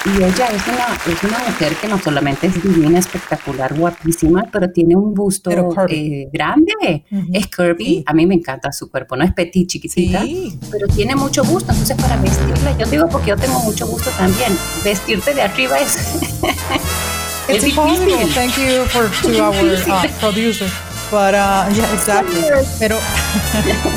y 0.04 0.16
ella 0.16 0.46
es 0.48 0.66
una, 0.66 0.98
es 1.06 1.22
una 1.22 1.38
mujer 1.38 1.76
que 1.76 1.86
no 1.86 1.98
solamente 1.98 2.48
es 2.48 2.60
divina, 2.60 2.98
espectacular, 2.98 3.72
guapísima, 3.74 4.48
pero 4.50 4.70
tiene 4.70 4.96
un 4.96 5.14
busto 5.14 5.50
eh, 5.88 6.28
grande. 6.32 7.04
Es 7.32 7.48
curvy. 7.54 8.02
A 8.06 8.12
mí 8.12 8.26
me 8.26 8.34
encanta 8.34 8.72
su 8.72 8.90
cuerpo. 8.90 9.16
No 9.16 9.24
es 9.24 9.32
petit, 9.32 9.68
chiquitita, 9.68 10.24
pero 10.70 10.88
tiene 10.88 11.14
mucho 11.14 11.44
gusto. 11.44 11.70
Entonces, 11.70 11.96
para 11.96 12.16
vestirla, 12.16 12.76
yo 12.76 12.86
digo 12.86 13.08
porque 13.08 13.30
yo 13.30 13.36
tengo 13.36 13.60
mucho 13.60 13.86
gusto 13.86 14.10
también. 14.10 14.56
Vestirte 14.82 15.34
de 15.34 15.42
arriba 15.42 15.78
es. 15.78 15.96
es 17.48 17.62
difícil. 17.62 18.34
Thank 18.34 18.56
you 18.56 18.84
for 18.86 19.08
two 19.22 19.40
our 19.40 19.54
uh, 19.54 20.20
producer. 20.20 20.91
Yeah, 21.72 21.92
exactly. 21.92 22.40
Pero 22.78 22.98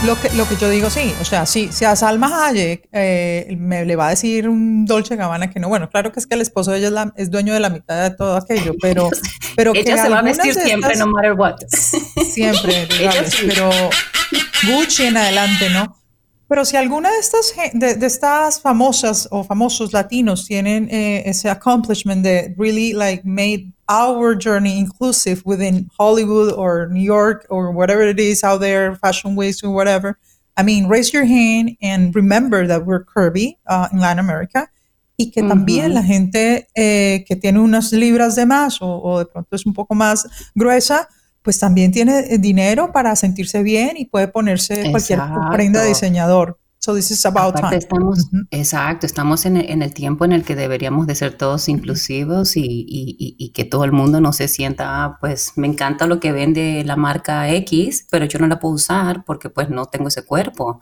lo, 0.05 0.19
que, 0.19 0.29
lo 0.31 0.47
que 0.47 0.57
yo 0.57 0.69
digo, 0.69 0.89
sí, 0.89 1.13
o 1.21 1.25
sea, 1.25 1.45
sí, 1.45 1.69
si 1.71 1.85
a 1.85 1.95
Salma 1.95 2.45
Hayek 2.47 2.89
eh, 2.91 3.55
me 3.57 3.85
le 3.85 3.95
va 3.95 4.07
a 4.07 4.09
decir 4.09 4.49
un 4.49 4.85
Dolce 4.85 5.15
Gabbana 5.15 5.49
que 5.49 5.61
no, 5.61 5.69
bueno, 5.69 5.89
claro 5.89 6.11
que 6.11 6.19
es 6.19 6.27
que 6.27 6.35
el 6.35 6.41
esposo 6.41 6.71
de 6.71 6.79
ella 6.79 7.13
es, 7.15 7.31
dueño 7.31 7.53
de 7.53 7.61
la 7.61 7.69
mitad 7.69 8.09
de 8.09 8.15
todo 8.15 8.35
aquello, 8.35 8.73
pero... 8.81 9.09
pero 9.55 9.73
ella 9.73 9.97
se 9.97 10.09
va 10.09 10.19
a 10.19 10.21
vestir 10.23 10.53
siempre, 10.55 10.97
no 10.97 11.07
matter 11.07 11.33
what. 11.33 11.55
Siempre, 11.69 12.87
pero 13.47 13.69
Gucci 14.67 15.05
en 15.05 15.15
adelante, 15.15 15.69
¿no? 15.69 15.95
Pero 16.47 16.63
si 16.63 16.77
alguna 16.77 17.09
de 17.09 17.17
estas, 17.17 17.53
de, 17.73 18.05
estas 18.05 18.61
famosas 18.61 19.27
o 19.31 19.43
famosos 19.43 19.93
latinos 19.93 20.45
tienen 20.45 20.87
eh, 20.91 21.23
ese 21.25 21.49
accomplishment 21.49 22.23
de 22.23 22.53
really 22.57 22.93
like 22.93 23.23
made 23.25 23.71
our 23.89 24.35
journey 24.35 24.77
inclusive 24.77 25.41
within 25.43 25.89
Hollywood 25.97 26.53
or 26.53 26.87
New 26.91 27.03
York 27.03 27.47
or 27.49 27.71
whatever 27.71 28.03
it 28.03 28.19
is 28.19 28.43
out 28.43 28.61
there, 28.61 28.95
fashion 28.95 29.35
ways 29.35 29.63
or 29.63 29.71
whatever, 29.71 30.19
I 30.57 30.63
mean, 30.63 30.87
raise 30.87 31.11
your 31.13 31.25
hand 31.25 31.77
and 31.81 32.15
remember 32.15 32.65
that 32.67 32.85
we're 32.85 33.03
curvy 33.03 33.57
uh, 33.67 33.89
in 33.91 33.99
Latin 33.99 34.19
America 34.19 34.69
y 35.17 35.31
que 35.31 35.43
también 35.43 35.93
la 35.93 36.03
gente 36.03 36.67
eh, 36.75 37.23
que 37.25 37.35
tiene 37.35 37.59
unas 37.59 37.91
libras 37.91 38.35
de 38.35 38.45
más 38.45 38.81
o, 38.81 39.01
o 39.01 39.19
de 39.19 39.25
pronto 39.25 39.55
es 39.55 39.65
un 39.65 39.73
poco 39.73 39.95
más 39.95 40.27
gruesa, 40.53 41.07
pues 41.45 41.59
también 41.59 41.91
tiene 41.93 42.37
dinero 42.39 42.91
para 42.91 43.15
sentirse 43.15 43.63
bien 43.63 43.91
y 43.95 44.05
puede 44.05 44.27
ponerse 44.27 44.89
cualquier 44.91 45.21
prenda 45.53 45.81
de 45.81 45.89
diseñador. 45.89 46.59
So 46.79 46.93
this 46.93 47.09
is 47.09 47.25
about 47.25 47.55
Aparte 47.57 47.67
time. 47.69 47.77
estamos, 47.77 48.27
exacto, 48.51 49.05
estamos 49.07 49.45
en 49.45 49.57
el, 49.57 49.69
en 49.71 49.81
el 49.81 49.93
tiempo 49.93 50.23
en 50.25 50.33
el 50.33 50.43
que 50.43 50.55
deberíamos 50.55 51.07
de 51.07 51.15
ser 51.15 51.35
todos 51.35 51.67
inclusivos 51.69 52.57
y, 52.57 52.61
y- 52.61 53.15
y- 53.17 53.35
y 53.39 53.49
que 53.53 53.63
todo 53.63 53.85
el 53.85 53.91
mundo 53.91 54.21
no 54.21 54.33
se 54.33 54.47
sienta, 54.47 55.03
"Ah, 55.03 55.17
pues 55.19 55.53
me 55.55 55.65
encanta 55.67 56.05
lo 56.05 56.19
que 56.19 56.31
vende 56.31 56.83
la 56.85 56.95
marca 56.95 57.49
X, 57.49 58.05
pero 58.11 58.25
yo 58.25 58.37
no 58.39 58.47
la 58.47 58.59
puedo 58.59 58.75
usar 58.75 59.23
porque 59.25 59.49
pues 59.49 59.69
no 59.69 59.85
tengo 59.85 60.09
ese 60.09 60.25
cuerpo. 60.25 60.79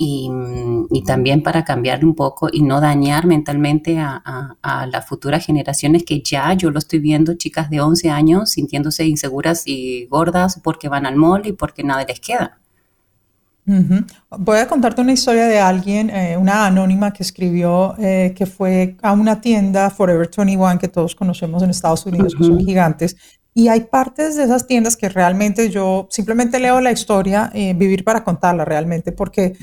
Y, 0.00 0.30
mm, 0.30 0.86
y 0.92 1.02
también 1.04 1.42
para 1.42 1.64
cambiar 1.64 2.04
un 2.04 2.14
poco 2.14 2.48
y 2.52 2.62
no 2.62 2.80
dañar 2.80 3.26
mentalmente 3.26 3.98
a, 3.98 4.22
a- 4.24 4.56
a 4.62 4.86
las 4.86 5.06
futuras 5.08 5.44
generaciones 5.44 6.04
que 6.04 6.22
ya 6.22 6.52
yo 6.54 6.70
lo 6.70 6.78
estoy 6.78 7.00
viendo, 7.00 7.34
chicas 7.34 7.68
de 7.70 7.80
11 7.80 8.08
años 8.10 8.50
sintiéndose 8.52 9.04
inseguras 9.06 9.64
y 9.66 10.06
gordas 10.06 10.60
porque 10.62 10.88
van 10.88 11.04
al 11.06 11.16
mall 11.16 11.46
y 11.46 11.52
porque 11.52 11.82
nada 11.84 12.04
les 12.08 12.20
queda. 12.20 12.60
Ujú. 13.66 13.96
Voy 14.38 14.58
a 14.58 14.66
contarte 14.66 15.02
una 15.02 15.12
historia 15.12 15.46
de 15.46 15.58
alguien, 15.58 16.08
eh, 16.08 16.38
una 16.38 16.66
anónima 16.66 17.12
que 17.12 17.22
escribió 17.22 17.94
eh, 17.98 18.32
que 18.34 18.46
fue 18.46 18.96
a 19.02 19.12
una 19.12 19.42
tienda 19.42 19.90
Forever 19.90 20.30
21 20.34 20.78
que 20.78 20.88
todos 20.88 21.14
conocemos 21.14 21.62
en 21.62 21.68
Estados 21.70 22.06
Unidos, 22.06 22.34
que 22.34 22.44
son 22.44 22.58
gigantes. 22.60 23.16
Y 23.52 23.68
hay 23.68 23.82
partes 23.82 24.36
de 24.36 24.44
esas 24.44 24.66
tiendas 24.66 24.96
que 24.96 25.10
realmente 25.10 25.68
yo 25.68 26.06
simplemente 26.10 26.58
leo 26.60 26.80
la 26.80 26.92
historia, 26.92 27.50
eh, 27.52 27.74
vivir 27.74 28.04
para 28.04 28.24
contarla 28.24 28.64
realmente, 28.64 29.12
porque 29.12 29.54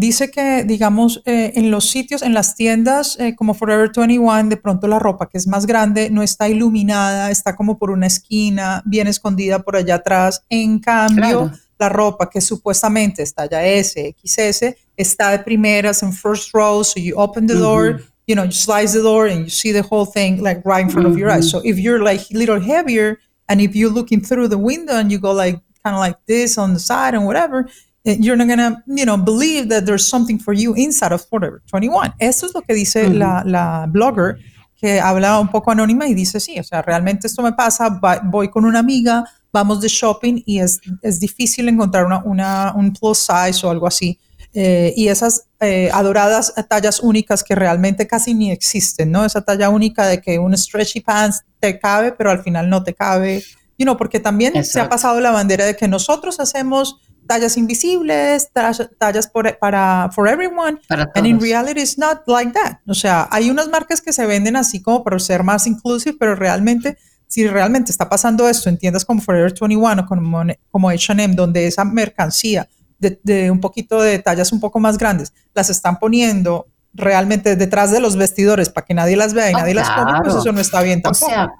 dice 0.00 0.30
que, 0.30 0.64
digamos, 0.64 1.22
eh, 1.26 1.52
en 1.56 1.70
los 1.70 1.90
sitios, 1.90 2.22
en 2.22 2.32
las 2.32 2.54
tiendas 2.56 3.18
eh, 3.20 3.36
como 3.36 3.52
Forever 3.52 3.90
21, 3.94 4.48
de 4.48 4.56
pronto 4.56 4.88
la 4.88 4.98
ropa 4.98 5.28
que 5.28 5.36
es 5.36 5.46
más 5.46 5.66
grande 5.66 6.08
no 6.10 6.22
está 6.22 6.48
iluminada, 6.48 7.30
está 7.30 7.54
como 7.54 7.78
por 7.78 7.90
una 7.90 8.06
esquina, 8.06 8.82
bien 8.86 9.06
escondida 9.06 9.58
por 9.62 9.76
allá 9.76 9.96
atrás. 9.96 10.42
En 10.48 10.78
cambio, 10.78 11.40
Claro. 11.40 11.50
la 11.78 11.88
ropa 11.90 12.30
que 12.30 12.40
supuestamente 12.40 13.22
es 13.22 13.34
talla 13.34 13.64
S, 13.66 14.16
XS, 14.24 14.74
está 14.96 15.30
de 15.32 15.40
primeras 15.40 16.02
en 16.02 16.12
first 16.12 16.54
row, 16.54 16.82
so 16.82 16.98
you 16.98 17.14
open 17.16 17.46
the 17.46 17.54
door, 17.54 18.00
you 18.26 18.34
know, 18.34 18.44
you 18.44 18.52
slice 18.52 18.92
the 18.94 19.02
door 19.02 19.28
and 19.28 19.44
you 19.44 19.50
see 19.50 19.70
the 19.72 19.82
whole 19.82 20.06
thing 20.06 20.40
like 20.42 20.62
right 20.64 20.82
in 20.84 20.90
front 20.90 21.06
of 21.06 21.18
your 21.18 21.30
eyes. 21.30 21.50
So 21.50 21.60
if 21.62 21.78
you're 21.78 22.02
like 22.02 22.22
a 22.34 22.38
little 22.38 22.60
heavier 22.60 23.18
and 23.48 23.60
if 23.60 23.74
you're 23.74 23.92
looking 23.92 24.22
through 24.22 24.48
the 24.48 24.58
window 24.58 24.94
and 24.94 25.10
you 25.10 25.18
go 25.18 25.32
like 25.32 25.60
kind 25.84 25.94
of 25.96 26.00
like 26.00 26.18
this 26.26 26.56
on 26.58 26.72
the 26.72 26.78
side 26.80 27.14
and 27.14 27.26
whatever, 27.26 27.68
you're 28.04 28.36
not 28.36 28.48
gonna, 28.48 28.82
you 28.86 29.04
know, 29.04 29.16
believe 29.16 29.68
that 29.68 29.84
there's 29.84 30.08
something 30.08 30.38
for 30.38 30.54
you 30.54 30.74
inside 30.76 31.12
of 31.12 31.24
Forever 31.28 31.60
21. 31.70 32.14
Eso 32.18 32.46
es 32.46 32.54
lo 32.54 32.62
que 32.62 32.74
dice 32.74 33.08
la, 33.10 33.42
la 33.44 33.86
blogger 33.88 34.38
que 34.76 34.98
habla 34.98 35.38
un 35.38 35.48
poco 35.48 35.70
anónima 35.70 36.06
y 36.08 36.14
dice, 36.14 36.40
sí, 36.40 36.58
o 36.58 36.64
sea, 36.64 36.80
realmente 36.80 37.26
esto 37.26 37.42
me 37.42 37.52
pasa, 37.52 38.00
voy 38.24 38.48
con 38.48 38.64
una 38.64 38.78
amiga, 38.78 39.24
vamos 39.52 39.82
de 39.82 39.88
shopping 39.88 40.42
y 40.46 40.60
es, 40.60 40.80
es 41.02 41.20
difícil 41.20 41.68
encontrar 41.68 42.06
una, 42.06 42.22
una- 42.24 42.72
un 42.74 42.90
plus 42.94 43.18
size 43.18 43.66
o 43.66 43.70
algo 43.70 43.86
así. 43.86 44.18
Eh, 44.54 44.94
y 44.96 45.08
esas 45.08 45.44
eh, 45.60 45.90
adoradas 45.92 46.54
tallas 46.68 47.00
únicas 47.00 47.44
que 47.44 47.54
realmente 47.54 48.06
casi 48.08 48.32
ni 48.34 48.50
existen, 48.50 49.10
¿no? 49.12 49.24
Esa 49.24 49.42
talla 49.42 49.68
única 49.68 50.06
de 50.06 50.20
que 50.22 50.38
un 50.38 50.56
stretchy 50.56 51.00
pants 51.02 51.42
te 51.60 51.78
cabe, 51.78 52.12
pero 52.12 52.30
al 52.30 52.42
final 52.42 52.68
no 52.70 52.82
te 52.82 52.94
cabe, 52.94 53.44
you 53.78 53.84
know, 53.84 53.96
porque 53.98 54.18
también 54.18 54.54
se 54.54 54.58
ha 54.58 54.62
Exacto. 54.62 54.90
pasado 54.90 55.20
la 55.20 55.30
bandera 55.30 55.66
de 55.66 55.76
que 55.76 55.86
nosotros 55.88 56.40
hacemos 56.40 56.96
tallas 57.30 57.56
invisibles, 57.56 58.50
tallas, 58.52 58.90
tallas 58.98 59.26
por- 59.28 59.56
para 59.58 60.10
for 60.12 60.26
everyone, 60.28 60.78
Para 60.88 61.06
And 61.14 61.26
in 61.26 61.40
reality 61.40 61.80
it's 61.80 61.96
not 61.96 62.22
like 62.26 62.52
that. 62.52 62.78
O 62.88 62.94
sea, 62.94 63.28
hay 63.30 63.50
unas 63.50 63.68
marcas 63.68 64.00
que 64.00 64.12
se 64.12 64.26
venden 64.26 64.56
así 64.56 64.82
como 64.82 65.04
para 65.04 65.18
ser 65.18 65.42
más 65.44 65.66
inclusive, 65.66 66.16
pero 66.18 66.34
realmente, 66.34 66.96
si 67.28 67.46
realmente 67.46 67.92
está 67.92 68.08
pasando 68.08 68.48
esto 68.48 68.68
en 68.68 68.78
tiendas 68.78 69.04
como 69.04 69.20
Forever 69.20 69.52
21 69.60 70.02
o 70.02 70.06
como, 70.06 70.42
como 70.72 70.88
H&M, 70.90 71.34
donde 71.36 71.66
esa 71.68 71.84
mercancía 71.84 72.68
de, 72.98 73.20
de 73.22 73.50
un 73.50 73.60
poquito 73.60 74.00
de 74.02 74.18
tallas 74.18 74.50
un 74.52 74.58
poco 74.60 74.80
más 74.80 74.98
grandes, 74.98 75.32
las 75.54 75.70
están 75.70 75.98
poniendo 76.00 76.66
realmente 76.92 77.54
detrás 77.54 77.92
de 77.92 78.00
los 78.00 78.16
vestidores 78.16 78.68
para 78.68 78.84
que 78.84 78.94
nadie 78.94 79.16
las 79.16 79.32
vea 79.34 79.50
y 79.52 79.54
Oh, 79.54 79.58
nadie 79.58 79.74
las 79.74 79.88
compre, 79.90 80.18
pues 80.24 80.34
eso 80.34 80.50
no 80.52 80.60
está 80.60 80.82
bien 80.82 80.98
O 80.98 81.02
tampoco. 81.02 81.26
sea, 81.26 81.52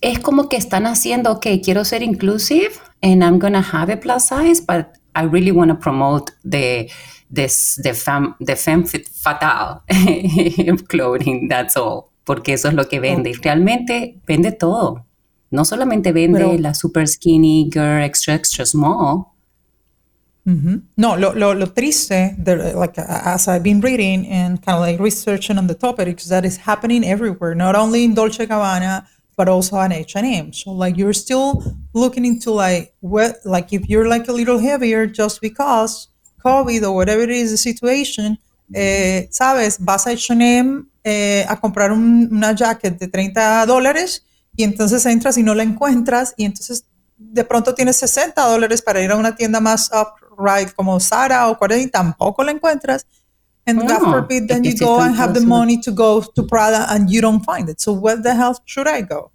es 0.00 0.20
como 0.20 0.48
que 0.48 0.56
están 0.56 0.86
haciendo, 0.86 1.32
ok, 1.32 1.46
quiero 1.64 1.84
ser 1.84 2.04
inclusive 2.04 2.70
and 3.02 3.22
I'm 3.24 3.38
gonna 3.40 3.66
have 3.72 3.92
a 3.92 3.98
plus 3.98 4.26
size, 4.26 4.62
but 4.66 4.86
I 5.20 5.24
really 5.26 5.52
want 5.52 5.70
to 5.70 5.74
promote 5.76 6.30
the 6.44 6.88
this 7.30 7.78
the 7.82 7.92
femme 7.94 8.34
the 8.40 8.54
femme 8.56 8.84
fatale 9.24 9.82
clothing. 10.88 11.48
That's 11.48 11.76
all, 11.76 12.10
porque 12.24 12.54
eso 12.54 12.68
es 12.68 12.74
lo 12.74 12.84
que 12.88 13.00
vende. 13.00 13.30
Y 13.30 13.34
realmente 13.34 14.20
vende 14.26 14.52
todo. 14.52 15.04
No 15.50 15.64
solamente 15.64 16.12
vende 16.12 16.38
Pero- 16.40 16.58
la 16.58 16.74
super 16.74 17.06
skinny 17.06 17.68
girl 17.72 18.02
extra 18.02 18.34
extra 18.34 18.64
small. 18.66 19.26
Ujú. 20.46 20.80
No, 20.96 21.16
lo, 21.16 21.34
lo, 21.34 21.52
lo 21.54 21.66
triste, 21.72 22.34
the, 22.42 22.72
like 22.74 22.98
as 22.98 23.48
I've 23.48 23.62
been 23.62 23.80
reading 23.82 24.26
and 24.28 24.58
kind 24.62 24.76
of 24.76 24.80
like 24.80 24.98
researching 24.98 25.58
on 25.58 25.66
the 25.66 25.74
topic, 25.74 26.18
is 26.20 26.28
that 26.28 26.44
it's 26.46 26.56
happening 26.56 27.04
everywhere, 27.04 27.54
not 27.54 27.76
only 27.76 28.04
in 28.04 28.14
Dolce 28.14 28.46
Gabbana, 28.46 29.04
but 29.38 29.48
also 29.48 29.76
on 29.76 29.92
H&M. 29.92 30.52
So 30.52 30.72
like 30.72 30.98
you're 30.98 31.14
still 31.14 31.62
looking 31.94 32.24
into 32.26 32.50
like 32.50 32.92
what, 33.00 33.36
like 33.44 33.72
if 33.72 33.88
you're 33.88 34.08
like 34.08 34.28
a 34.28 34.32
little 34.32 34.58
heavier 34.58 35.06
just 35.06 35.40
because 35.40 36.08
COVID 36.44 36.82
or 36.82 36.92
whatever 36.92 37.22
it 37.22 37.30
is 37.30 37.52
the 37.52 37.56
situation, 37.56 38.36
eh, 38.74 39.28
sabes, 39.30 39.78
vas 39.78 40.06
a 40.08 40.10
H&M 40.10 40.90
eh, 41.04 41.46
a 41.48 41.56
comprar 41.56 41.92
un- 41.92 42.28
una 42.32 42.52
jacket 42.52 42.98
de 42.98 43.06
30 43.06 43.64
dólares 43.64 44.24
y 44.56 44.64
entonces 44.64 45.06
entras 45.06 45.38
y 45.38 45.44
no 45.44 45.54
la 45.54 45.62
encuentras 45.62 46.34
y 46.36 46.44
entonces 46.44 46.84
de 47.16 47.44
pronto 47.44 47.74
tienes 47.74 47.96
60 47.96 48.42
dólares 48.44 48.82
para 48.82 49.00
ir 49.00 49.12
a 49.12 49.16
una 49.16 49.36
tienda 49.36 49.60
más 49.60 49.88
upright 49.92 50.72
como 50.74 50.98
Zara 50.98 51.48
o 51.48 51.56
40 51.56 51.86
y 51.86 51.90
tampoco 51.90 52.42
la 52.42 52.50
encuentras. 52.50 53.06
And 53.68 53.80
God 53.80 54.02
No, 54.02 54.10
forbid, 54.10 54.48
then 54.48 54.64
you 54.64 54.74
go 54.78 55.00
and 55.00 55.14
have 55.14 55.34
the 55.34 55.44
money 55.44 55.78
to 55.82 55.92
go 55.92 56.22
to 56.22 56.42
Prada 56.42 56.86
and 56.88 57.10
you 57.10 57.20
don't 57.20 57.44
find 57.44 57.68
it. 57.68 57.80
So 57.80 57.92
where 57.92 58.16
the 58.20 58.34
hell 58.34 58.56
should 58.64 58.88
I 58.88 59.02
go? 59.02 59.30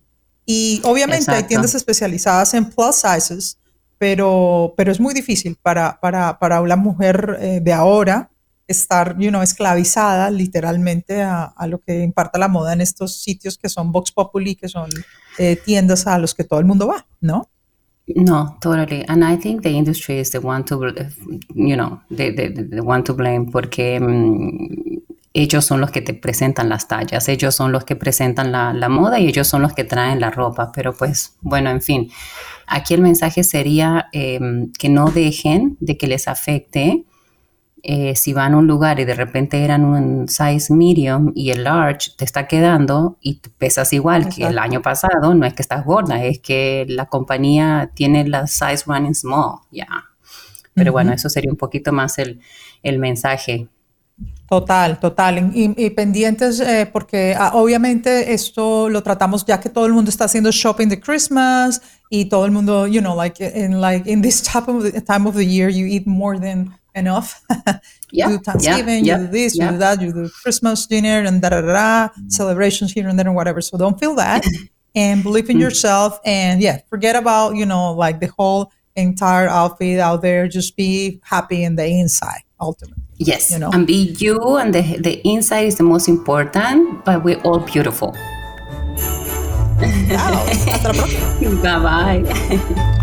Y 0.45 0.81
obviamente 0.83 1.29
hay 1.31 1.41
Exacto. 1.41 1.47
tiendas 1.49 1.75
especializadas 1.75 2.53
en 2.55 2.65
plus 2.65 2.95
sizes, 2.95 3.57
pero, 3.99 4.73
pero 4.75 4.91
es 4.91 4.99
muy 4.99 5.13
difícil 5.13 5.55
para, 5.61 5.99
para, 6.01 6.39
para 6.39 6.61
una 6.61 6.75
mujer 6.75 7.37
eh, 7.39 7.59
de 7.61 7.73
ahora 7.73 8.31
estar, 8.67 9.15
you 9.19 9.29
know, 9.29 9.41
esclavizada 9.41 10.31
literalmente 10.31 11.21
a, 11.21 11.43
a 11.45 11.67
lo 11.67 11.79
que 11.79 12.01
imparta 12.01 12.39
la 12.39 12.47
moda 12.47 12.73
en 12.73 12.81
estos 12.81 13.21
sitios 13.21 13.57
que 13.57 13.69
son 13.69 13.91
Vox 13.91 14.11
Populi, 14.11 14.55
que 14.55 14.67
son 14.67 14.89
eh, 15.37 15.57
tiendas 15.63 16.07
a 16.07 16.17
los 16.17 16.33
que 16.33 16.43
todo 16.43 16.59
el 16.59 16.65
mundo 16.65 16.87
va, 16.87 17.05
¿no? 17.21 17.49
No, 18.07 18.57
totally. 18.59 19.05
And 19.07 19.23
I 19.23 19.37
think 19.37 19.63
the 19.63 19.69
industry 19.69 20.19
is 20.19 20.31
the 20.31 20.41
one 20.41 20.65
to, 20.65 20.75
you 21.55 21.75
know, 21.75 22.01
the, 22.11 22.81
one 22.83 23.03
to 23.03 23.13
blame 23.13 23.49
porque 23.49 23.99
mm, 23.99 25.03
ellos 25.33 25.65
son 25.65 25.79
los 25.79 25.89
que 25.89 26.01
te 26.01 26.13
presentan 26.13 26.67
las 26.67 26.87
tallas, 26.87 27.29
ellos 27.29 27.55
son 27.55 27.71
los 27.71 27.85
que 27.85 27.95
presentan 27.95 28.51
la, 28.51 28.89
moda 28.89 29.19
y 29.19 29.27
ellos 29.27 29.47
son 29.47 29.61
los 29.61 29.73
que 29.73 29.85
traen 29.85 30.19
la 30.19 30.31
ropa. 30.31 30.71
Pero 30.75 30.93
pues, 30.93 31.37
bueno, 31.41 31.69
en 31.69 31.81
fin, 31.81 32.11
aquí 32.67 32.93
el 32.93 33.01
mensaje 33.01 33.43
sería 33.43 34.09
eh, 34.11 34.39
que 34.77 34.89
no 34.89 35.05
dejen 35.09 35.77
de 35.79 35.97
que 35.97 36.07
les 36.07 36.27
afecte 36.27 37.05
eh, 37.85 38.15
si 38.15 38.31
van 38.31 38.53
a 38.53 38.57
un 38.57 38.65
lugar 38.65 39.01
y 39.01 39.05
de 39.05 39.13
repente 39.13 39.61
eran 39.61 39.83
un 39.83 40.29
size 40.29 40.73
medium 40.73 41.33
y 41.35 41.51
el 41.51 41.65
large 41.65 42.11
te 42.15 42.23
está 42.23 42.47
quedando 42.47 43.17
y 43.19 43.41
pesas 43.57 43.91
igual 43.91 44.29
que 44.29 44.45
el 44.45 44.57
año 44.57 44.81
pasado, 44.81 45.33
no 45.35 45.45
es 45.45 45.53
que 45.53 45.61
estás 45.61 45.83
gorda, 45.83 46.23
es 46.23 46.39
que 46.39 46.85
la 46.87 47.07
compañía 47.07 47.91
tiene 47.93 48.25
la 48.25 48.47
size 48.47 48.85
running 48.85 49.13
small, 49.13 49.59
ya. 49.69 49.87
Pero 50.73 50.93
bueno, 50.93 51.11
eso 51.11 51.29
sería 51.29 51.51
un 51.51 51.57
poquito 51.57 51.91
más 51.91 52.17
el, 52.19 52.39
el 52.83 52.99
mensaje. 52.99 53.67
Total, 54.47 54.99
total. 54.99 55.51
Y, 55.53 55.73
y 55.75 55.89
pendientes, 55.89 56.61
eh, 56.61 56.89
porque 56.91 57.35
ah, 57.37 57.51
obviamente 57.53 58.33
esto 58.33 58.87
lo 58.87 59.03
tratamos 59.03 59.45
ya 59.45 59.59
que 59.59 59.69
todo 59.69 59.85
el 59.87 59.93
mundo 59.93 60.09
está 60.09 60.25
haciendo 60.25 60.51
shopping 60.51 60.87
de 60.87 61.01
Christmas 61.01 61.81
y 62.09 62.25
todo 62.25 62.45
el 62.45 62.51
mundo, 62.51 62.87
you 62.87 63.01
know, 63.01 63.15
like 63.15 63.43
in 63.43 63.81
like 63.81 64.09
in 64.09 64.21
this 64.21 64.41
type 64.41 64.71
of 64.71 64.83
the, 64.83 65.01
time 65.01 65.27
of 65.27 65.35
the 65.35 65.45
year, 65.45 65.69
you 65.69 65.85
eat 65.85 66.07
more 66.07 66.39
than 66.39 66.73
enough. 66.95 67.41
Yeah, 68.15 68.29
you 68.29 68.37
do 68.37 68.43
Thanksgiving, 68.43 69.05
yeah, 69.05 69.17
you 69.17 69.25
do 69.25 69.31
this, 69.31 69.57
yeah. 69.57 69.65
you 69.65 69.71
do 69.71 69.77
that, 69.79 69.99
you 69.99 70.13
do 70.13 70.29
Christmas 70.43 70.85
dinner 70.85 71.27
and 71.27 71.41
da 71.41 71.49
da 71.49 71.61
da, 71.61 71.73
da 71.73 72.09
mm-hmm. 72.09 72.29
celebrations 72.29 72.93
here 72.93 73.07
and 73.07 73.17
there 73.17 73.25
and 73.25 73.35
whatever. 73.35 73.59
So 73.59 73.75
don't 73.75 73.99
feel 73.99 74.13
that 74.17 74.45
and 74.95 75.23
believe 75.23 75.49
in 75.49 75.55
mm-hmm. 75.55 75.63
yourself 75.63 76.19
and 76.23 76.61
yeah, 76.61 76.81
forget 76.91 77.15
about 77.15 77.55
you 77.55 77.65
know 77.65 77.91
like 77.93 78.19
the 78.19 78.27
whole 78.37 78.71
entire 78.95 79.47
outfit 79.47 79.99
out 79.99 80.21
there. 80.21 80.47
Just 80.47 80.77
be 80.77 81.21
happy 81.23 81.63
in 81.63 81.75
the 81.75 81.87
inside, 81.87 82.43
ultimately. 82.61 83.01
Yes, 83.17 83.51
You 83.51 83.57
know? 83.57 83.71
and 83.71 83.87
be 83.87 84.15
you, 84.19 84.57
and 84.57 84.73
the, 84.73 84.81
the 84.99 85.21
inside 85.27 85.65
is 85.65 85.77
the 85.77 85.83
most 85.83 86.07
important, 86.07 87.05
but 87.05 87.23
we're 87.23 87.41
all 87.41 87.59
beautiful. 87.59 88.13
Hasta 90.13 90.87
la 90.87 90.93
próxima. 90.93 91.61
bye 91.61 92.23
bye. 92.23 92.99